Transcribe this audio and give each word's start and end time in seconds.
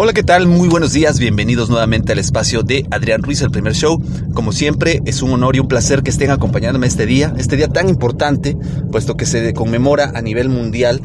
Hola, 0.00 0.12
¿qué 0.12 0.22
tal? 0.22 0.46
Muy 0.46 0.68
buenos 0.68 0.92
días, 0.92 1.18
bienvenidos 1.18 1.70
nuevamente 1.70 2.12
al 2.12 2.20
espacio 2.20 2.62
de 2.62 2.86
Adrián 2.92 3.20
Ruiz, 3.20 3.42
el 3.42 3.50
primer 3.50 3.74
show. 3.74 4.00
Como 4.32 4.52
siempre, 4.52 5.02
es 5.06 5.22
un 5.22 5.32
honor 5.32 5.56
y 5.56 5.58
un 5.58 5.66
placer 5.66 6.04
que 6.04 6.10
estén 6.10 6.30
acompañándome 6.30 6.86
este 6.86 7.04
día, 7.04 7.34
este 7.36 7.56
día 7.56 7.66
tan 7.66 7.88
importante, 7.88 8.56
puesto 8.92 9.16
que 9.16 9.26
se 9.26 9.52
conmemora 9.54 10.12
a 10.14 10.22
nivel 10.22 10.50
mundial 10.50 11.00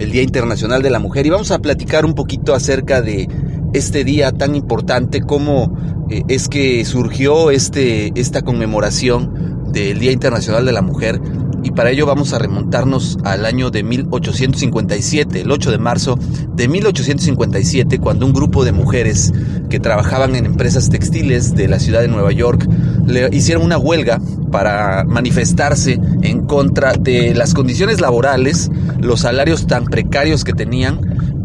el 0.00 0.10
Día 0.10 0.22
Internacional 0.22 0.82
de 0.82 0.90
la 0.90 0.98
Mujer. 0.98 1.24
Y 1.24 1.30
vamos 1.30 1.52
a 1.52 1.60
platicar 1.60 2.04
un 2.04 2.14
poquito 2.14 2.52
acerca 2.52 3.00
de 3.00 3.28
este 3.74 4.02
día 4.02 4.32
tan 4.32 4.56
importante, 4.56 5.20
cómo 5.20 5.76
eh, 6.10 6.22
es 6.26 6.48
que 6.48 6.84
surgió 6.84 7.52
este, 7.52 8.10
esta 8.16 8.42
conmemoración 8.42 9.70
del 9.72 10.00
Día 10.00 10.10
Internacional 10.10 10.66
de 10.66 10.72
la 10.72 10.82
Mujer 10.82 11.20
y 11.62 11.70
para 11.70 11.90
ello 11.90 12.06
vamos 12.06 12.32
a 12.32 12.38
remontarnos 12.38 13.18
al 13.24 13.46
año 13.46 13.70
de 13.70 13.82
1857, 13.82 15.42
el 15.42 15.50
8 15.50 15.70
de 15.70 15.78
marzo 15.78 16.18
de 16.54 16.68
1857, 16.68 17.98
cuando 17.98 18.26
un 18.26 18.32
grupo 18.32 18.64
de 18.64 18.72
mujeres 18.72 19.32
que 19.70 19.80
trabajaban 19.80 20.34
en 20.36 20.46
empresas 20.46 20.90
textiles 20.90 21.54
de 21.54 21.68
la 21.68 21.78
ciudad 21.78 22.00
de 22.00 22.08
Nueva 22.08 22.32
York 22.32 22.68
le 23.06 23.28
hicieron 23.32 23.64
una 23.64 23.78
huelga 23.78 24.20
para 24.50 25.04
manifestarse 25.04 25.98
en 26.22 26.46
contra 26.46 26.94
de 26.94 27.34
las 27.34 27.54
condiciones 27.54 28.00
laborales, 28.00 28.70
los 29.00 29.20
salarios 29.20 29.66
tan 29.66 29.84
precarios 29.84 30.44
que 30.44 30.52
tenían 30.52 31.00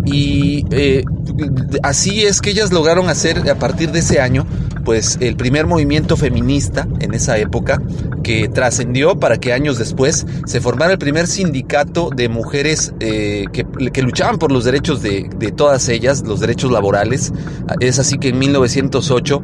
y 0.05 0.65
eh, 0.71 1.03
así 1.83 2.23
es 2.23 2.41
que 2.41 2.51
ellas 2.51 2.71
lograron 2.71 3.09
hacer 3.09 3.49
a 3.49 3.55
partir 3.55 3.91
de 3.91 3.99
ese 3.99 4.21
año 4.21 4.45
pues 4.87 5.17
el 5.19 5.35
primer 5.35 5.67
movimiento 5.67 6.15
feminista 6.15 6.87
en 7.01 7.13
esa 7.13 7.37
época 7.37 7.81
que 8.23 8.47
trascendió 8.47 9.19
para 9.19 9.37
que 9.37 9.51
años 9.51 9.77
después 9.77 10.25
se 10.45 10.61
formara 10.61 10.93
el 10.93 10.97
primer 10.97 11.27
sindicato 11.27 12.09
de 12.09 12.29
mujeres 12.29 12.93
eh, 13.01 13.47
que, 13.51 13.65
que, 13.91 14.01
luchaban 14.01 14.39
por 14.39 14.49
los 14.49 14.63
derechos 14.63 15.01
de, 15.01 15.29
de 15.35 15.51
todas 15.51 15.89
ellas, 15.89 16.23
los 16.25 16.39
derechos 16.39 16.71
laborales. 16.71 17.33
Es 17.81 17.99
así 17.99 18.17
que 18.17 18.29
en 18.29 18.39
1908 18.39 19.41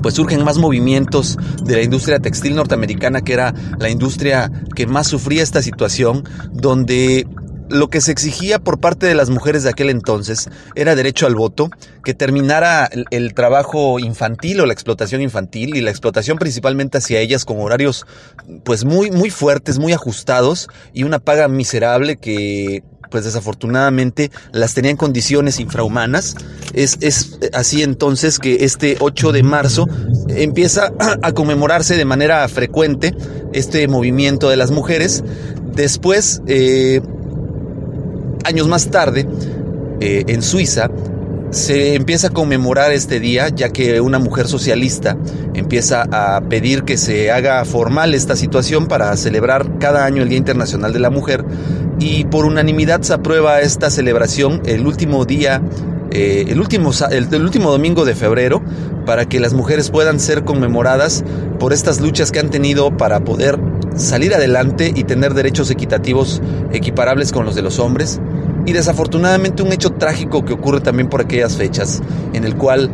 pues 0.00 0.14
surgen 0.14 0.42
más 0.44 0.56
movimientos 0.56 1.36
de 1.62 1.76
la 1.76 1.82
industria 1.82 2.18
textil 2.18 2.54
norteamericana, 2.54 3.20
que 3.20 3.34
era 3.34 3.52
la 3.78 3.90
industria 3.90 4.50
que 4.74 4.86
más 4.86 5.08
sufría 5.08 5.42
esta 5.42 5.60
situación, 5.60 6.24
donde 6.54 7.26
lo 7.68 7.88
que 7.88 8.00
se 8.00 8.12
exigía 8.12 8.58
por 8.58 8.78
parte 8.78 9.06
de 9.06 9.14
las 9.14 9.30
mujeres 9.30 9.62
de 9.62 9.70
aquel 9.70 9.90
entonces 9.90 10.48
era 10.74 10.94
derecho 10.94 11.26
al 11.26 11.34
voto, 11.34 11.70
que 12.04 12.14
terminara 12.14 12.88
el, 13.10 13.34
trabajo 13.34 13.98
infantil 13.98 14.60
o 14.60 14.66
la 14.66 14.72
explotación 14.72 15.20
infantil 15.20 15.76
y 15.76 15.80
la 15.80 15.90
explotación 15.90 16.38
principalmente 16.38 16.98
hacia 16.98 17.20
ellas 17.20 17.44
con 17.44 17.60
horarios 17.60 18.06
pues 18.64 18.84
muy 18.84 19.10
muy 19.10 19.30
fuertes, 19.30 19.78
muy 19.78 19.92
ajustados 19.92 20.68
y 20.92 21.04
una 21.04 21.18
paga 21.18 21.46
miserable 21.48 22.16
que 22.16 22.82
pues 23.10 23.24
desafortunadamente 23.24 24.30
las 24.52 24.74
tenía 24.74 24.90
en 24.90 24.96
condiciones 24.96 25.60
infrahumanas. 25.60 26.36
Es, 26.74 26.98
es 27.00 27.38
así 27.52 27.82
entonces 27.82 28.38
que 28.38 28.64
este 28.64 28.96
8 29.00 29.32
de 29.32 29.42
marzo 29.42 29.86
empieza 30.28 30.92
a 31.22 31.32
conmemorarse 31.32 31.96
de 31.96 32.04
manera 32.04 32.46
frecuente 32.48 33.14
este 33.52 33.88
movimiento 33.88 34.50
de 34.50 34.56
las 34.56 34.70
mujeres. 34.70 35.24
Después, 35.74 36.42
eh, 36.46 37.00
años 38.48 38.66
más 38.66 38.90
tarde, 38.90 39.26
eh, 40.00 40.24
en 40.26 40.42
Suiza, 40.42 40.90
se 41.50 41.94
empieza 41.94 42.28
a 42.28 42.30
conmemorar 42.30 42.92
este 42.92 43.20
día, 43.20 43.48
ya 43.48 43.70
que 43.70 44.00
una 44.00 44.18
mujer 44.18 44.48
socialista 44.48 45.16
empieza 45.54 46.06
a 46.10 46.40
pedir 46.42 46.82
que 46.82 46.96
se 46.96 47.30
haga 47.30 47.64
formal 47.64 48.14
esta 48.14 48.36
situación 48.36 48.86
para 48.86 49.16
celebrar 49.16 49.78
cada 49.78 50.04
año 50.04 50.22
el 50.22 50.28
Día 50.28 50.38
Internacional 50.38 50.92
de 50.92 50.98
la 50.98 51.10
Mujer 51.10 51.44
y 51.98 52.24
por 52.24 52.44
unanimidad 52.44 53.02
se 53.02 53.14
aprueba 53.14 53.60
esta 53.60 53.90
celebración 53.90 54.62
el 54.66 54.86
último 54.86 55.24
día, 55.24 55.62
eh, 56.10 56.44
el, 56.48 56.60
último, 56.60 56.90
el, 57.10 57.32
el 57.32 57.42
último 57.42 57.70
domingo 57.70 58.04
de 58.04 58.14
febrero, 58.14 58.62
para 59.06 59.26
que 59.26 59.40
las 59.40 59.54
mujeres 59.54 59.90
puedan 59.90 60.20
ser 60.20 60.44
conmemoradas 60.44 61.24
por 61.58 61.72
estas 61.72 62.00
luchas 62.00 62.30
que 62.30 62.40
han 62.40 62.50
tenido 62.50 62.96
para 62.96 63.20
poder 63.20 63.58
salir 63.96 64.34
adelante 64.34 64.92
y 64.94 65.04
tener 65.04 65.34
derechos 65.34 65.70
equitativos 65.70 66.42
equiparables 66.72 67.32
con 67.32 67.44
los 67.44 67.54
de 67.54 67.62
los 67.62 67.78
hombres. 67.78 68.20
Y 68.68 68.74
desafortunadamente 68.74 69.62
un 69.62 69.72
hecho 69.72 69.92
trágico 69.92 70.44
que 70.44 70.52
ocurre 70.52 70.82
también 70.82 71.08
por 71.08 71.22
aquellas 71.22 71.56
fechas, 71.56 72.02
en 72.34 72.44
el 72.44 72.54
cual 72.54 72.90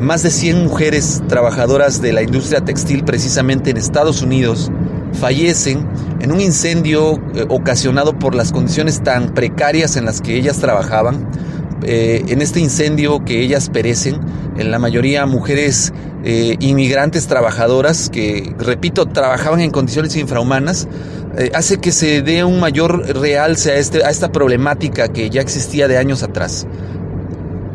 más 0.00 0.22
de 0.22 0.30
100 0.30 0.64
mujeres 0.64 1.22
trabajadoras 1.28 2.00
de 2.00 2.14
la 2.14 2.22
industria 2.22 2.62
textil 2.62 3.04
precisamente 3.04 3.68
en 3.68 3.76
Estados 3.76 4.22
Unidos 4.22 4.72
fallecen 5.12 5.86
en 6.20 6.32
un 6.32 6.40
incendio 6.40 7.20
eh, 7.34 7.44
ocasionado 7.50 8.18
por 8.18 8.34
las 8.34 8.50
condiciones 8.50 9.02
tan 9.02 9.34
precarias 9.34 9.96
en 9.96 10.06
las 10.06 10.22
que 10.22 10.36
ellas 10.36 10.56
trabajaban. 10.56 11.28
Eh, 11.82 12.24
en 12.28 12.40
este 12.40 12.60
incendio 12.60 13.22
que 13.22 13.42
ellas 13.42 13.68
perecen, 13.68 14.18
en 14.56 14.70
la 14.70 14.78
mayoría 14.78 15.26
mujeres 15.26 15.92
eh, 16.24 16.56
inmigrantes 16.60 17.26
trabajadoras 17.26 18.08
que, 18.08 18.54
repito, 18.58 19.04
trabajaban 19.04 19.60
en 19.60 19.70
condiciones 19.70 20.16
infrahumanas, 20.16 20.88
hace 21.54 21.78
que 21.78 21.92
se 21.92 22.22
dé 22.22 22.44
un 22.44 22.60
mayor 22.60 23.06
realce 23.16 23.72
a, 23.72 23.76
este, 23.76 24.04
a 24.04 24.10
esta 24.10 24.32
problemática 24.32 25.08
que 25.08 25.30
ya 25.30 25.40
existía 25.40 25.88
de 25.88 25.96
años 25.98 26.22
atrás. 26.22 26.66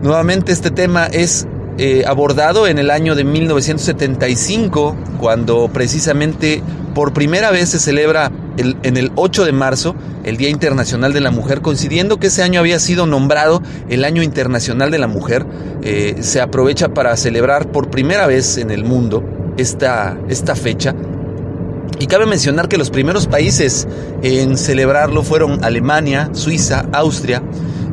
Nuevamente 0.02 0.52
este 0.52 0.72
tema 0.72 1.08
es 1.08 1.48
eh, 1.78 2.04
abordado 2.08 2.68
en 2.68 2.80
el 2.80 2.90
año 2.90 3.16
de 3.16 3.26
1975, 3.26 4.96
cuando 5.20 5.68
precisamente 5.68 6.64
por 6.94 7.12
primera 7.12 7.52
vez 7.52 7.70
se 7.70 7.80
celebra 7.80 8.32
el, 8.58 8.78
en 8.84 8.96
el 8.96 9.12
8 9.16 9.44
de 9.44 9.52
marzo 9.52 9.94
el 10.24 10.38
Día 10.38 10.50
Internacional 10.50 11.12
de 11.12 11.20
la 11.20 11.32
Mujer, 11.32 11.62
coincidiendo 11.62 12.18
que 12.18 12.28
ese 12.28 12.44
año 12.44 12.62
había 12.62 12.80
sido 12.80 13.06
nombrado 13.08 13.62
el 13.90 14.06
Año 14.06 14.24
Internacional 14.24 14.90
de 14.90 15.00
la 15.00 15.08
Mujer, 15.08 15.46
eh, 15.84 16.16
se 16.22 16.40
aprovecha 16.40 16.94
para 16.94 17.18
celebrar 17.18 17.72
por 17.72 17.90
primera 17.90 18.26
vez 18.26 18.58
en 18.58 18.72
el 18.72 18.86
mundo 18.86 19.24
esta 19.58 20.16
fecha. 20.56 20.96
Y 22.00 22.08
cabe 22.08 22.26
mencionar 22.26 22.68
que 22.68 22.78
los 22.78 22.90
primeros 22.90 23.28
países 23.28 23.88
en 24.22 24.58
celebrarlo 24.58 25.24
fueron 25.24 25.64
Alemania, 25.64 26.30
Suiza, 26.34 26.86
Austria, 26.92 27.42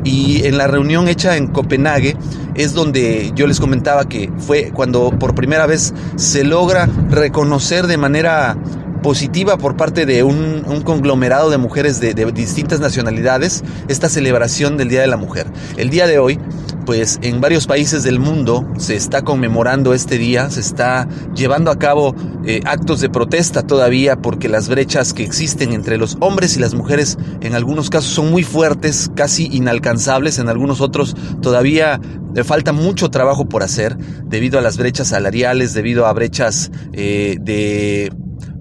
y 0.03 0.45
en 0.45 0.57
la 0.57 0.67
reunión 0.67 1.07
hecha 1.07 1.37
en 1.37 1.47
Copenhague 1.47 2.17
es 2.55 2.73
donde 2.73 3.31
yo 3.35 3.47
les 3.47 3.59
comentaba 3.59 4.07
que 4.07 4.29
fue 4.37 4.71
cuando 4.73 5.11
por 5.17 5.33
primera 5.33 5.65
vez 5.65 5.93
se 6.17 6.43
logra 6.43 6.89
reconocer 7.09 7.87
de 7.87 7.97
manera 7.97 8.57
positiva 9.01 9.57
por 9.57 9.75
parte 9.75 10.05
de 10.05 10.23
un, 10.23 10.63
conglomerado 10.83 11.49
de 11.49 11.57
mujeres 11.57 11.99
de, 11.99 12.13
distintas 12.31 12.79
nacionalidades 12.79 13.63
esta 13.87 14.09
celebración 14.09 14.77
del 14.77 14.89
Día 14.89 15.01
de 15.01 15.07
la 15.07 15.17
Mujer. 15.17 15.47
El 15.77 15.89
día 15.89 16.07
de 16.07 16.19
hoy, 16.19 16.39
pues 16.85 17.19
en 17.21 17.41
varios 17.41 17.67
países 17.67 18.03
del 18.03 18.19
mundo 18.19 18.67
se 18.77 18.95
está 18.95 19.23
conmemorando 19.23 19.93
este 19.93 20.17
día, 20.17 20.49
se 20.49 20.59
está 20.59 21.07
llevando 21.35 21.71
a 21.71 21.79
cabo 21.79 22.15
eh, 22.45 22.61
actos 22.65 23.01
de 23.01 23.09
protesta 23.09 23.63
todavía 23.63 24.17
porque 24.17 24.49
las 24.49 24.69
brechas 24.69 25.13
que 25.13 25.23
existen 25.23 25.73
entre 25.73 25.97
los 25.97 26.17
hombres 26.19 26.57
y 26.57 26.59
las 26.59 26.73
mujeres 26.73 27.17
en 27.41 27.55
algunos 27.55 27.89
casos 27.89 28.11
son 28.11 28.31
muy 28.31 28.43
fuertes, 28.43 29.09
casi 29.15 29.47
inalcanzables, 29.51 30.39
en 30.39 30.49
algunos 30.49 30.81
otros 30.81 31.15
todavía 31.41 31.99
le 32.33 32.43
falta 32.43 32.73
mucho 32.73 33.09
trabajo 33.09 33.47
por 33.47 33.63
hacer 33.63 33.97
debido 34.25 34.59
a 34.59 34.61
las 34.61 34.77
brechas 34.77 35.09
salariales, 35.09 35.73
debido 35.73 36.05
a 36.05 36.13
brechas 36.13 36.71
eh, 36.93 37.37
de 37.39 38.11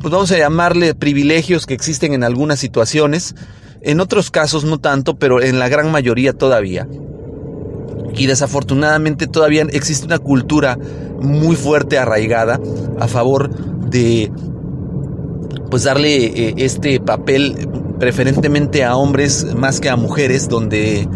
pues 0.00 0.10
vamos 0.10 0.32
a 0.32 0.38
llamarle 0.38 0.96
privilegios 0.96 1.64
que 1.64 1.74
existen 1.74 2.12
en 2.12 2.24
algunas 2.24 2.58
situaciones, 2.58 3.36
en 3.82 4.00
otros 4.00 4.32
casos 4.32 4.64
no 4.64 4.78
tanto, 4.78 5.16
pero 5.16 5.40
en 5.40 5.60
la 5.60 5.68
gran 5.68 5.92
mayoría 5.92 6.32
todavía. 6.32 6.88
Y 8.14 8.26
desafortunadamente 8.26 9.26
todavía 9.26 9.62
existe 9.70 10.06
una 10.06 10.18
cultura 10.18 10.78
muy 11.20 11.56
fuerte 11.56 11.98
arraigada 11.98 12.60
a 13.00 13.08
favor 13.08 13.50
de 13.88 14.30
pues 15.70 15.84
darle 15.84 16.26
eh, 16.26 16.54
este 16.58 17.00
papel 17.00 17.68
preferentemente 17.98 18.84
a 18.84 18.96
hombres 18.96 19.54
más 19.54 19.80
que 19.80 19.88
a 19.88 19.96
mujeres, 19.96 20.48
donde, 20.48 21.08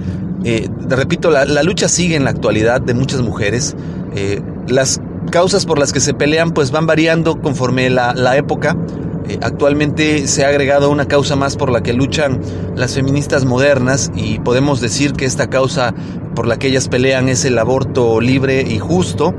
eh, 0.44 0.68
repito, 0.88 1.30
la, 1.30 1.62
lucha 1.62 1.88
sigue 1.88 2.16
en 2.16 2.24
la 2.24 2.30
actualidad 2.30 2.80
de 2.80 2.94
muchas 2.94 3.20
mujeres. 3.22 3.76
Eh, 4.14 4.40
las 4.68 5.00
causas 5.30 5.66
por 5.66 5.78
las 5.78 5.92
que 5.92 6.00
se 6.00 6.14
pelean 6.14 6.52
pues 6.52 6.70
van 6.70 6.86
variando 6.86 7.40
conforme 7.40 7.90
la, 7.90 8.36
época. 8.36 8.76
Eh, 9.28 9.38
actualmente 9.42 10.26
se 10.28 10.44
ha 10.44 10.48
agregado 10.48 10.90
una 10.90 11.06
causa 11.06 11.36
más 11.36 11.56
por 11.56 11.70
la 11.70 11.82
que 11.82 11.92
luchan 11.92 12.40
las 12.74 12.94
feministas 12.94 13.44
modernas 13.44 14.10
y 14.14 14.38
podemos 14.38 14.80
decir 14.80 15.12
que 15.12 15.24
esta 15.24 15.48
causa 15.48 15.94
por 16.34 16.46
la 16.46 16.58
que 16.58 16.68
ellas 16.68 16.88
pelean 16.88 17.28
es 17.28 17.44
el 17.44 17.58
aborto 17.58 18.20
libre 18.20 18.62
y 18.62 18.78
justo. 18.78 19.34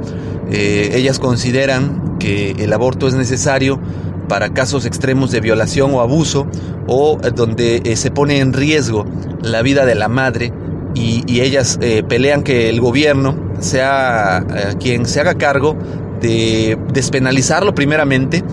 Eh, 0.50 0.92
ellas 0.94 1.20
consideran 1.20 2.18
que 2.20 2.52
el 2.52 2.74
aborto 2.74 3.08
es 3.08 3.14
necesario 3.14 3.80
para 4.28 4.54
casos 4.54 4.86
extremos 4.86 5.32
de 5.32 5.40
violación 5.40 5.94
o 5.94 6.02
abuso 6.02 6.48
o 6.88 7.18
donde 7.18 7.96
se 7.96 8.12
pone 8.12 8.40
en 8.40 8.54
riesgo 8.54 9.06
la 9.42 9.62
vida 9.62 9.86
de 9.86 9.96
la 9.96 10.10
madre 10.10 10.52
y, 10.96 11.40
ellas 11.40 11.80
pelean 12.10 12.44
que 12.44 12.70
el 12.70 12.82
gobierno 12.82 13.38
sea 13.60 14.76
quien 14.80 15.06
se 15.06 15.22
haga 15.22 15.36
cargo 15.36 15.78
de 16.20 16.78
despenalizarlo 16.92 17.76
primeramente 17.76 18.44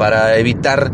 para 0.00 0.38
evitar 0.38 0.90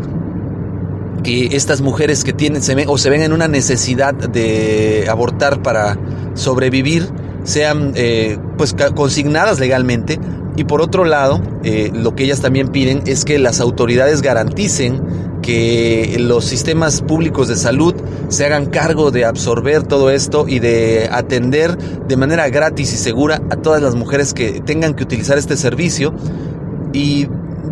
que 1.23 1.55
estas 1.55 1.79
mujeres 1.79 2.25
que 2.25 2.33
tienen 2.33 2.61
o 2.87 2.97
se 2.97 3.09
ven 3.09 3.21
en 3.21 3.31
una 3.31 3.47
necesidad 3.47 4.13
de 4.13 5.07
abortar 5.09 5.63
para 5.63 5.97
sobrevivir 6.33 7.07
sean 7.45 7.93
eh, 7.95 8.37
pues 8.57 8.75
consignadas 8.95 9.61
legalmente. 9.61 10.19
Y 10.57 10.65
por 10.65 10.81
otro 10.81 11.05
lado 11.05 11.41
eh, 11.63 11.89
lo 11.93 12.15
que 12.15 12.25
ellas 12.25 12.41
también 12.41 12.67
piden 12.67 13.03
es 13.05 13.23
que 13.23 13.39
las 13.39 13.61
autoridades 13.61 14.21
garanticen 14.21 15.01
que 15.41 16.17
los 16.19 16.43
sistemas 16.43 17.01
públicos 17.01 17.47
de 17.47 17.55
salud 17.55 17.95
se 18.27 18.45
hagan 18.45 18.65
cargo 18.65 19.09
de 19.09 19.23
absorber 19.23 19.83
todo 19.83 20.09
esto 20.09 20.49
y 20.49 20.59
de 20.59 21.07
atender 21.09 21.77
de 21.77 22.17
manera 22.17 22.49
gratis 22.49 22.91
y 22.91 22.97
segura 22.97 23.41
a 23.51 23.55
todas 23.55 23.81
las 23.81 23.95
mujeres 23.95 24.33
que 24.33 24.59
tengan 24.59 24.95
que 24.95 25.03
utilizar 25.03 25.37
este 25.37 25.55
servicio. 25.55 26.13
Y 26.91 27.27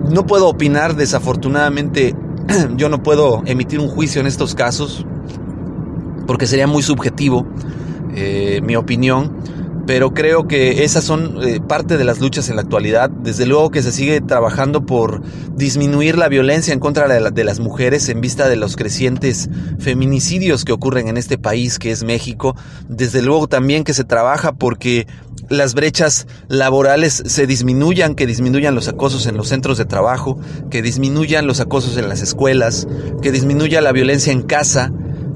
no 0.10 0.26
puedo 0.26 0.48
opinar, 0.48 0.96
desafortunadamente, 0.96 2.16
yo 2.76 2.90
no 2.90 3.04
puedo 3.04 3.44
emitir 3.46 3.80
un 3.80 3.88
juicio 3.88 4.22
en 4.22 4.28
estos 4.28 4.56
casos, 4.56 5.06
porque 6.28 6.48
sería 6.48 6.68
muy 6.68 6.84
subjetivo 6.84 7.46
eh, 8.16 8.62
mi 8.64 8.76
opinión, 8.76 9.36
pero 9.86 10.14
creo 10.14 10.48
que 10.48 10.84
esas 10.84 11.04
son 11.04 11.38
eh, 11.44 11.60
parte 11.60 11.98
de 11.98 12.04
las 12.04 12.20
luchas 12.20 12.50
en 12.50 12.56
la 12.56 12.64
actualidad. 12.64 13.10
Desde 13.10 13.46
luego 13.46 13.70
que 13.70 13.84
se 13.84 13.92
sigue 13.92 14.22
trabajando 14.22 14.86
por 14.86 15.22
disminuir 15.56 16.18
la 16.18 16.28
violencia 16.28 16.74
en 16.74 16.80
contra 16.80 17.08
de, 17.08 17.32
de, 17.32 17.44
las 17.44 17.60
mujeres 17.60 18.10
en 18.10 18.22
vista 18.22 18.50
de 18.50 18.56
los 18.56 18.76
crecientes 18.76 19.50
feminicidios 19.80 20.66
que 20.66 20.72
ocurren 20.72 21.08
en 21.08 21.18
este 21.18 21.38
país 21.38 21.78
que 21.78 21.92
es 21.92 22.04
México. 22.04 22.56
Desde 22.88 23.22
luego 23.22 23.48
también 23.48 23.84
que 23.84 23.94
se 23.94 24.04
trabaja 24.04 24.54
porque 24.54 25.08
las 25.50 25.74
brechas 25.74 26.28
laborales 26.48 27.24
se 27.26 27.48
disminuyan, 27.48 28.16
que 28.16 28.26
disminuyan 28.26 28.76
los 28.76 28.88
acosos 28.88 29.28
en 29.28 29.38
los 29.38 29.48
centros 29.48 29.78
de 29.78 29.86
trabajo, 29.86 30.40
que 30.70 30.82
disminuyan 30.82 31.48
los 31.48 31.60
acosos 31.60 31.98
en 31.98 32.10
las 32.10 32.22
escuelas, 32.22 32.88
que 33.22 33.32
disminuya 33.32 33.82
la 33.82 33.92
violencia 33.92 34.32
en 34.32 34.42
casa, 34.42 34.92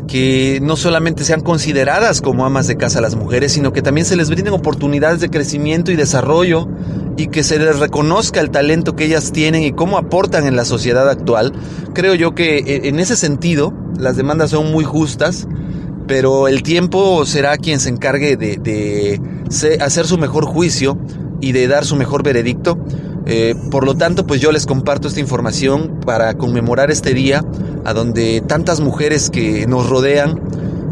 que 0.08 0.60
no 0.62 0.76
solamente 0.76 1.24
sean 1.24 1.42
consideradas 1.42 2.22
como 2.22 2.46
amas 2.46 2.68
de 2.68 2.78
casa 2.78 3.00
las 3.00 3.16
mujeres, 3.16 3.52
sino 3.52 3.72
que 3.72 3.84
también 3.84 4.06
se 4.06 4.16
les 4.16 4.30
brinden 4.30 4.54
oportunidades 4.54 5.20
de 5.20 5.30
crecimiento 5.30 5.92
y 5.92 5.96
desarrollo 5.96 6.68
y 7.16 7.28
que 7.28 7.44
se 7.44 7.60
les 7.60 7.78
reconozca 7.80 8.40
el 8.40 8.50
talento 8.50 8.96
que 8.96 9.06
ellas 9.06 9.32
tienen 9.32 9.64
y 9.64 9.72
cómo 9.72 9.98
aportan 9.98 10.48
en 10.48 10.56
la 10.56 10.66
sociedad 10.66 11.08
actual. 11.10 11.54
Creo 11.94 12.16
yo 12.16 12.34
que 12.34 12.58
eh, 12.58 12.88
en 12.88 13.00
ese 13.00 13.16
sentido 13.16 13.74
las 14.00 14.16
demandas 14.16 14.50
son 14.50 14.72
muy 14.72 14.84
justas 14.84 15.48
pero 16.10 16.48
el 16.48 16.64
tiempo 16.64 17.24
será 17.24 17.56
quien 17.58 17.80
se 17.80 17.90
encargue 17.90 18.36
de, 18.36 19.22
hacer 19.80 20.08
su 20.08 20.18
mejor 20.18 20.46
juicio 20.46 20.98
y 21.40 21.52
de 21.52 21.68
dar 21.68 21.86
su 21.86 21.96
mejor 21.96 22.24
veredicto. 22.24 22.80
Eh, 23.28 23.54
por 23.70 23.86
lo 23.86 23.94
tanto, 23.94 24.26
pues 24.26 24.42
yo 24.42 24.52
les 24.52 24.66
comparto 24.66 25.08
esta 25.08 25.20
información 25.20 26.00
para 26.04 26.34
conmemorar 26.34 26.90
este 26.90 27.14
día 27.14 27.46
a 27.86 27.94
donde 27.94 28.42
tantas 28.42 28.82
mujeres 28.82 29.30
que 29.30 29.68
nos 29.68 29.88
rodean, 29.88 30.42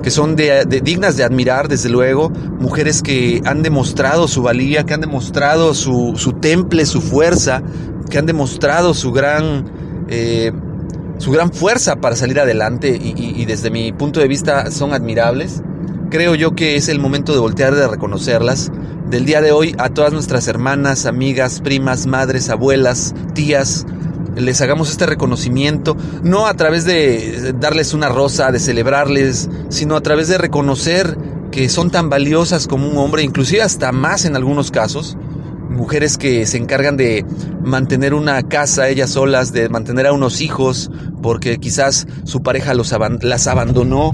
que 0.03 0.11
son 0.11 0.35
dignas 0.35 1.17
de 1.17 1.23
admirar, 1.23 1.67
desde 1.67 1.89
luego, 1.89 2.29
mujeres 2.29 3.01
que 3.01 3.41
han 3.43 3.63
demostrado 3.63 4.27
su 4.27 4.43
valía, 4.43 4.85
que 4.85 4.93
han 4.93 5.01
demostrado 5.01 5.73
su, 5.73 6.13
temple, 6.39 6.85
su 6.85 7.01
fuerza, 7.01 7.63
que 8.11 8.19
han 8.19 8.27
demostrado 8.27 8.93
su 8.93 9.11
gran 9.11 10.05
eh, 10.09 10.51
su 11.17 11.31
gran 11.31 11.51
fuerza 11.51 11.97
para 11.97 12.15
salir 12.15 12.39
adelante 12.39 12.89
y, 12.89 13.45
desde 13.45 13.69
mi 13.69 13.91
punto 13.91 14.19
de 14.19 14.27
vista 14.27 14.71
son 14.71 14.93
admirables. 14.93 15.61
Creo 16.09 16.35
yo 16.35 16.55
que 16.55 16.75
es 16.75 16.87
el 16.89 16.99
momento 16.99 17.33
de 17.33 17.39
voltear, 17.39 17.75
de 17.75 17.87
reconocerlas. 17.87 18.71
Del 19.09 19.25
día 19.25 19.41
de 19.41 19.51
hoy 19.51 19.75
a 19.77 19.89
todas 19.89 20.13
nuestras 20.13 20.47
hermanas, 20.47 21.05
amigas, 21.05 21.61
primas, 21.61 22.07
madres, 22.07 22.49
abuelas, 22.49 23.13
tías, 23.33 23.85
les 24.35 24.61
hagamos 24.61 24.89
este 24.89 25.05
reconocimiento, 25.05 25.97
no 26.23 26.45
a 26.45 26.53
través 26.53 26.85
de 26.85 27.53
darles 27.57 27.93
una 27.93 28.09
rosa, 28.09 28.51
de 28.51 28.59
celebrarles, 28.59 29.49
sino 29.69 29.95
a 29.95 30.01
través 30.01 30.27
de 30.27 30.37
reconocer 30.37 31.17
que 31.51 31.69
son 31.69 31.89
tan 31.89 32.09
valiosas 32.09 32.67
como 32.67 32.87
un 32.87 32.97
hombre, 32.97 33.23
inclusive 33.23 33.61
hasta 33.61 33.91
más 33.91 34.25
en 34.25 34.35
algunos 34.35 34.69
casos, 34.69 35.17
mujeres 35.77 36.17
que 36.17 36.45
se 36.45 36.57
encargan 36.57 36.97
de 36.97 37.25
mantener 37.63 38.13
una 38.13 38.41
casa 38.43 38.89
ellas 38.89 39.11
solas, 39.11 39.53
de 39.53 39.69
mantener 39.69 40.07
a 40.07 40.13
unos 40.13 40.41
hijos, 40.41 40.91
porque 41.21 41.57
quizás 41.57 42.07
su 42.25 42.43
pareja 42.43 42.73
los 42.73 42.93
las 43.21 43.47
abandonó, 43.47 44.13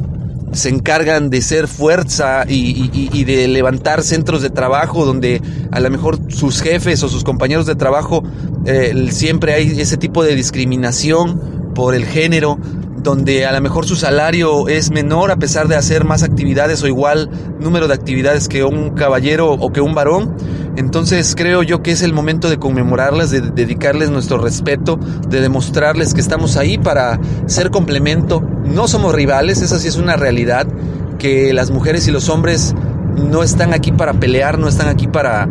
se 0.51 0.69
encargan 0.69 1.29
de 1.29 1.41
ser 1.41 1.67
fuerza 1.67 2.45
y, 2.47 3.23
de 3.23 3.47
levantar 3.47 4.03
centros 4.03 4.41
de 4.41 4.49
trabajo 4.49 5.05
donde 5.05 5.41
a 5.71 5.79
lo 5.79 5.89
mejor 5.89 6.19
sus 6.29 6.61
jefes 6.61 7.01
o 7.01 7.09
sus 7.09 7.23
compañeros 7.23 7.65
de 7.65 7.75
trabajo 7.75 8.23
eh, 8.65 9.07
siempre 9.09 9.53
hay 9.53 9.81
ese 9.81 9.97
tipo 9.97 10.23
de 10.23 10.35
discriminación 10.35 11.71
por 11.73 11.95
el 11.95 12.05
género 12.05 12.59
donde 13.03 13.45
a 13.45 13.51
lo 13.51 13.61
mejor 13.61 13.85
su 13.85 13.95
salario 13.95 14.67
es 14.69 14.89
menor 14.89 15.31
a 15.31 15.35
pesar 15.35 15.67
de 15.67 15.75
hacer 15.75 16.05
más 16.05 16.23
actividades 16.23 16.81
o 16.83 16.87
igual 16.87 17.29
número 17.59 17.87
de 17.87 17.93
actividades 17.93 18.47
que 18.47 18.63
un 18.63 18.91
caballero 18.91 19.51
o 19.51 19.73
que 19.73 19.81
un 19.81 19.93
varón. 19.93 20.35
Entonces 20.75 21.35
creo 21.35 21.61
yo 21.63 21.83
que 21.83 21.91
es 21.91 22.01
el 22.01 22.13
momento 22.13 22.49
de 22.49 22.57
conmemorarlas, 22.57 23.29
de 23.29 23.41
dedicarles 23.41 24.09
nuestro 24.09 24.37
respeto, 24.37 24.99
de 25.27 25.41
demostrarles 25.41 26.13
que 26.13 26.21
estamos 26.21 26.57
ahí 26.57 26.77
para 26.77 27.19
ser 27.45 27.69
complemento. 27.69 28.41
No 28.41 28.87
somos 28.87 29.13
rivales, 29.13 29.61
esa 29.61 29.79
sí 29.79 29.87
es 29.87 29.97
una 29.97 30.15
realidad, 30.15 30.67
que 31.19 31.53
las 31.53 31.71
mujeres 31.71 32.07
y 32.07 32.11
los 32.11 32.29
hombres 32.29 32.75
no 33.15 33.43
están 33.43 33.73
aquí 33.73 33.91
para 33.91 34.13
pelear, 34.13 34.57
no 34.57 34.67
están 34.67 34.87
aquí 34.87 35.07
para, 35.07 35.47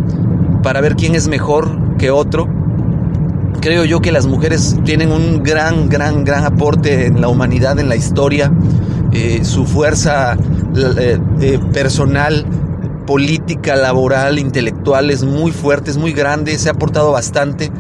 para 0.63 0.81
ver 0.81 0.97
quién 0.97 1.15
es 1.15 1.29
mejor 1.29 1.97
que 1.99 2.11
otro 2.11 2.49
creo 3.63 3.85
yo 3.85 4.01
que 4.01 4.13
las 4.13 4.27
mujeres 4.27 4.77
tienen 4.85 5.13
un 5.13 5.43
gran, 5.43 5.89
gran, 5.89 6.25
gran 6.25 6.45
aporte 6.45 7.07
en 7.07 7.21
la 7.21 7.29
humanidad, 7.29 7.79
en 7.79 7.89
la 7.89 7.97
historia. 7.97 8.53
Eh, 9.13 9.45
su 9.45 9.67
fuerza 9.67 10.37
eh, 10.75 11.19
eh, 11.41 11.59
personal, 11.73 12.45
política, 13.07 13.77
laboral, 13.77 14.39
intelectual 14.39 15.11
es 15.11 15.25
muy 15.25 15.53
fuerte, 15.53 15.91
es 15.91 15.97
muy 15.97 16.13
grande, 16.13 16.59
se 16.59 16.69
ha 16.69 16.73
aportado 16.73 17.13
bastante. 17.13 17.71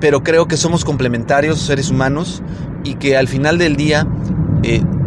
pero 0.00 0.22
creo 0.22 0.48
que 0.48 0.56
somos 0.56 0.84
complementarios, 0.84 1.60
seres 1.60 1.90
humanos, 1.90 2.42
y 2.84 2.94
que 2.94 3.16
al 3.16 3.28
final 3.28 3.58
del 3.58 3.76
día 3.76 4.06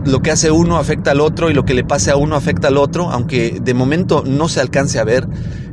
lo 0.06 0.22
que 0.22 0.32
hace 0.32 0.52
uno 0.52 0.78
afecta 0.78 1.12
al 1.12 1.22
otro 1.22 1.50
y 1.50 1.54
lo 1.54 1.66
que 1.66 1.74
le 1.74 1.84
pase 1.84 2.12
a 2.12 2.16
uno 2.16 2.36
afecta 2.36 2.68
al 2.68 2.78
otro, 2.78 3.10
aunque 3.10 3.60
de 3.62 3.74
momento 3.74 4.24
no 4.26 4.50
se 4.50 4.60
alcance 4.60 5.00
a 5.00 5.04
ver. 5.04 5.28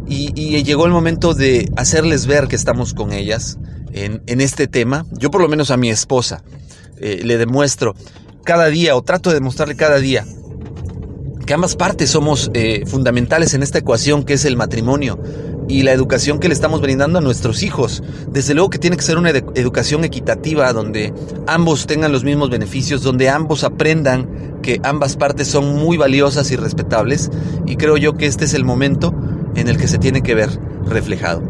Y, 0.09 0.62
llegó 0.65 0.87
el 0.87 0.93
momento 0.93 1.35
de 1.35 1.71
hacerles 1.77 2.27
ver 2.27 2.49
que 2.49 2.57
estamos 2.57 2.95
con 2.95 3.12
ellas 3.12 3.59
en, 3.93 4.41
este 4.41 4.67
tema. 4.67 5.07
Yo 5.12 5.31
por 5.31 5.41
lo 5.41 5.49
menos 5.49 5.71
a 5.71 5.77
mi 5.77 5.89
esposa 5.89 6.43
eh, 6.99 7.21
le 7.23 7.39
demuestro 7.39 7.95
cada 8.45 8.67
día 8.67 8.97
o 8.97 9.03
trato 9.03 9.31
de 9.31 9.37
demostrarle 9.37 9.77
cada 9.77 9.99
día 9.99 10.25
ambas 11.52 11.76
partes 11.76 12.11
somos 12.11 12.50
eh, 12.54 12.85
fundamentales 12.87 13.54
en 13.54 13.62
esta 13.62 13.78
ecuación 13.78 14.25
que 14.25 14.35
es 14.35 14.45
el 14.45 14.57
matrimonio 14.57 15.19
y 15.69 15.83
la 15.85 15.92
educación 15.92 16.38
que 16.38 16.49
le 16.49 16.54
estamos 16.54 16.80
brindando 16.80 17.19
a 17.19 17.23
nuestros 17.23 17.62
hijos. 17.62 18.02
Desde 18.28 18.54
luego 18.54 18.71
que 18.71 18.78
tiene 18.78 18.97
que 18.97 19.02
ser 19.02 19.19
una 19.19 19.30
educación 19.30 20.04
equitativa 20.04 20.73
donde 20.73 21.14
ambos 21.47 21.87
tengan 21.87 22.12
los 22.12 22.25
mismos 22.25 22.50
beneficios, 22.50 23.02
donde 23.02 23.28
ambos 23.28 23.64
aprendan 23.64 24.59
que 24.62 24.80
ambas 24.83 25.16
partes 25.16 25.49
son 25.49 25.76
muy 25.76 25.97
valiosas 25.97 26.50
y 26.50 26.57
respetables 26.57 27.30
y 27.66 27.76
creo 27.76 27.97
yo 27.97 28.14
que 28.14 28.26
este 28.26 28.45
es 28.45 28.54
el 28.54 28.64
momento 28.64 29.14
en 29.54 29.69
el 29.69 29.76
que 29.76 29.88
se 29.88 29.99
tiene 29.99 30.23
que 30.23 30.35
ver 30.35 30.70
reflejado. 30.87 31.43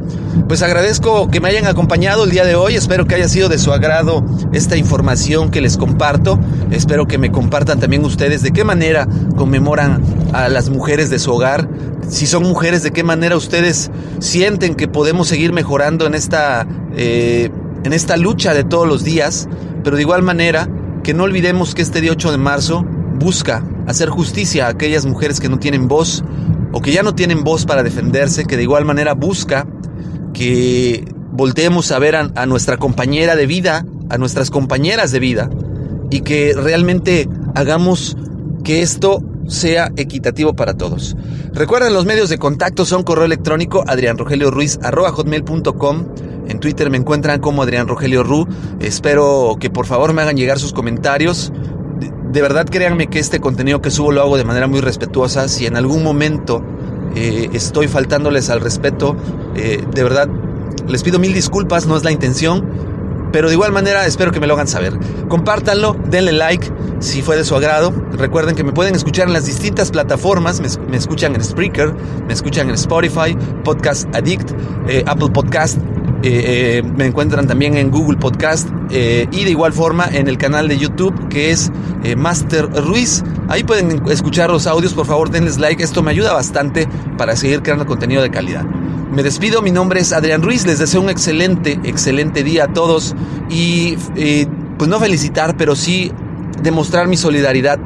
Pues 0.48 0.62
agradezco 0.62 1.30
que 1.30 1.40
me 1.40 1.48
hayan 1.48 1.66
acompañado 1.66 2.24
el 2.24 2.30
día 2.30 2.44
de 2.44 2.54
hoy, 2.54 2.74
espero 2.74 3.06
que 3.06 3.14
haya 3.14 3.28
sido 3.28 3.48
de 3.48 3.58
su 3.58 3.72
agrado 3.72 4.24
esta 4.52 4.76
información 4.76 5.50
que 5.50 5.60
les 5.60 5.76
comparto, 5.76 6.38
espero 6.70 7.06
que 7.06 7.18
me 7.18 7.30
compartan 7.30 7.80
también 7.80 8.04
ustedes 8.04 8.42
de 8.42 8.50
qué 8.52 8.64
manera 8.64 9.06
conmemoran 9.36 10.02
a 10.32 10.48
las 10.48 10.70
mujeres 10.70 11.10
de 11.10 11.18
su 11.18 11.32
hogar, 11.32 11.68
si 12.08 12.26
son 12.26 12.42
mujeres, 12.42 12.82
de 12.82 12.90
qué 12.90 13.04
manera 13.04 13.36
ustedes 13.36 13.90
sienten 14.18 14.74
que 14.74 14.88
podemos 14.88 15.28
seguir 15.28 15.52
mejorando 15.52 16.06
en 16.06 16.14
esta, 16.14 16.66
eh, 16.96 17.50
en 17.84 17.92
esta 17.92 18.16
lucha 18.16 18.54
de 18.54 18.64
todos 18.64 18.86
los 18.86 19.04
días, 19.04 19.48
pero 19.84 19.96
de 19.96 20.02
igual 20.02 20.22
manera 20.22 20.68
que 21.02 21.14
no 21.14 21.24
olvidemos 21.24 21.74
que 21.74 21.82
este 21.82 22.00
día 22.00 22.12
8 22.12 22.32
de 22.32 22.38
marzo 22.38 22.84
busca 23.18 23.62
hacer 23.86 24.08
justicia 24.08 24.66
a 24.66 24.70
aquellas 24.70 25.06
mujeres 25.06 25.40
que 25.40 25.48
no 25.48 25.58
tienen 25.58 25.88
voz, 25.88 26.24
o 26.72 26.80
que 26.80 26.92
ya 26.92 27.02
no 27.02 27.14
tienen 27.14 27.44
voz 27.44 27.66
para 27.66 27.82
defenderse, 27.82 28.44
que 28.44 28.56
de 28.56 28.62
igual 28.62 28.84
manera 28.84 29.14
busca 29.14 29.66
que 30.32 31.04
volteemos 31.32 31.90
a 31.92 31.98
ver 31.98 32.16
a, 32.16 32.46
nuestra 32.46 32.76
compañera 32.76 33.36
de 33.36 33.46
vida 33.46 33.86
a 34.08 34.18
nuestras 34.18 34.50
compañeras 34.50 35.12
de 35.12 35.20
vida 35.20 35.48
y 36.10 36.22
que 36.22 36.54
realmente 36.54 37.28
hagamos 37.54 38.16
que 38.64 38.82
esto 38.82 39.22
sea 39.46 39.92
equitativo 39.96 40.54
para 40.54 40.74
todos. 40.74 41.16
Recuerden, 41.52 41.94
los 41.94 42.06
medios 42.06 42.28
de 42.28 42.38
contacto 42.38 42.84
son 42.84 43.04
correo 43.04 43.24
electrónico 43.24 43.84
adrianrogelioruiz.com. 43.86 46.06
En 46.48 46.58
Twitter 46.58 46.90
me 46.90 46.96
encuentran 46.96 47.40
como 47.40 47.62
Adrián 47.62 47.86
Rogelio 47.86 48.24
Ru. 48.24 48.48
Espero 48.80 49.56
que 49.60 49.70
por 49.70 49.86
favor 49.86 50.12
me 50.12 50.22
hagan 50.22 50.36
llegar 50.36 50.58
sus 50.58 50.72
comentarios. 50.72 51.52
De, 52.30 52.42
verdad 52.42 52.66
créanme 52.68 53.08
que 53.08 53.18
este 53.18 53.40
contenido 53.40 53.80
que 53.80 53.90
subo 53.90 54.12
lo 54.12 54.22
hago 54.22 54.36
de 54.36 54.44
manera 54.44 54.66
muy 54.66 54.80
respetuosa. 54.80 55.48
Si 55.48 55.66
en 55.66 55.76
algún 55.76 56.02
momento 56.02 56.62
eh, 57.14 57.50
estoy 57.52 57.88
faltándoles 57.88 58.50
al 58.50 58.60
respeto, 58.60 59.16
eh, 59.56 59.84
de 59.92 60.02
verdad 60.02 60.28
les 60.86 61.02
pido 61.02 61.18
mil 61.18 61.32
disculpas, 61.32 61.86
no 61.86 61.96
es 61.96 62.04
la 62.04 62.10
intención. 62.10 62.90
Pero 63.32 63.48
de 63.48 63.54
igual 63.54 63.70
manera 63.72 64.06
espero 64.06 64.32
que 64.32 64.40
me 64.40 64.46
lo 64.46 64.54
hagan 64.54 64.66
saber. 64.66 64.98
Compártanlo, 65.28 65.96
denle 66.08 66.32
like 66.32 66.68
si 66.98 67.22
fue 67.22 67.36
de 67.36 67.44
su 67.44 67.54
agrado. 67.54 67.92
Recuerden 68.12 68.56
que 68.56 68.64
me 68.64 68.72
pueden 68.72 68.94
escuchar 68.94 69.28
en 69.28 69.32
las 69.32 69.46
distintas 69.46 69.90
plataformas. 69.90 70.60
Me, 70.60 70.68
me 70.88 70.96
escuchan 70.96 71.34
en 71.34 71.44
Spreaker, 71.44 71.94
me 72.26 72.32
escuchan 72.32 72.68
en 72.68 72.74
Spotify, 72.74 73.36
Podcast 73.64 74.12
Addict, 74.14 74.50
eh, 74.88 75.04
Apple 75.06 75.30
Podcast. 75.30 75.78
Eh, 76.22 76.78
eh, 76.78 76.82
me 76.82 77.06
encuentran 77.06 77.46
también 77.46 77.76
en 77.76 77.90
Google 77.90 78.18
Podcast 78.18 78.68
y 78.90 79.44
de 79.44 79.50
igual 79.50 79.72
forma 79.72 80.06
en 80.06 80.28
el 80.28 80.36
canal 80.36 80.68
de 80.68 80.76
YouTube 80.76 81.28
que 81.28 81.50
es 81.50 81.70
Master 82.16 82.68
Ruiz. 82.84 83.22
Ahí 83.48 83.64
pueden 83.64 84.02
escuchar 84.08 84.50
los 84.50 84.66
audios, 84.66 84.94
por 84.94 85.06
favor 85.06 85.30
denles 85.30 85.58
like, 85.58 85.82
esto 85.82 86.02
me 86.02 86.10
ayuda 86.10 86.32
bastante 86.32 86.88
para 87.16 87.36
seguir 87.36 87.62
creando 87.62 87.86
contenido 87.86 88.22
de 88.22 88.30
calidad. 88.30 88.64
Me 89.12 89.24
despido, 89.24 89.60
mi 89.60 89.72
nombre 89.72 90.00
es 90.00 90.12
Adrián 90.12 90.40
Ruiz, 90.40 90.64
les 90.66 90.78
deseo 90.78 91.00
un 91.00 91.10
excelente, 91.10 91.80
excelente 91.82 92.44
día 92.44 92.64
a 92.64 92.72
todos 92.72 93.16
y 93.48 93.96
eh, 94.14 94.46
pues 94.78 94.88
no 94.88 95.00
felicitar, 95.00 95.56
pero 95.56 95.74
sí 95.74 96.12
demostrar 96.62 97.08
mi 97.08 97.16
solidaridad 97.16 97.80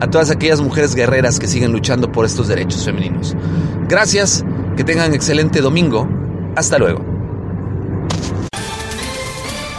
a 0.00 0.08
todas 0.08 0.30
aquellas 0.30 0.60
mujeres 0.60 0.94
guerreras 0.94 1.40
que 1.40 1.48
siguen 1.48 1.72
luchando 1.72 2.12
por 2.12 2.24
estos 2.24 2.46
derechos 2.46 2.84
femeninos. 2.84 3.36
Gracias, 3.88 4.44
que 4.76 4.84
tengan 4.84 5.14
excelente 5.14 5.60
domingo, 5.60 6.08
hasta 6.54 6.78
luego. 6.78 7.07